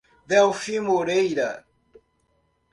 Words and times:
Delfim 0.29 0.81
Moreira 0.85 1.63